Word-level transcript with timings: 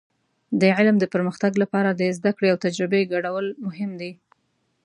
د 0.61 0.63
علم 0.77 0.95
د 0.99 1.05
پرمختګ 1.13 1.51
لپاره 1.63 1.89
د 1.93 2.01
زده 2.17 2.31
کړې 2.37 2.47
او 2.53 2.57
تجربې 2.65 3.01
ګډول 3.13 3.45
مهم 3.65 3.91
دي. 4.01 4.11